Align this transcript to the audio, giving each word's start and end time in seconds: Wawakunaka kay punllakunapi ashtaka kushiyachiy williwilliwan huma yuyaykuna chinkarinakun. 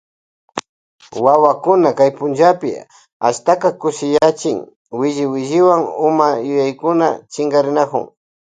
Wawakunaka 1.23 1.97
kay 1.97 2.11
punllakunapi 2.17 2.69
ashtaka 3.27 3.67
kushiyachiy 3.81 4.59
williwilliwan 4.99 5.81
huma 5.99 6.27
yuyaykuna 6.47 7.07
chinkarinakun. 7.33 8.03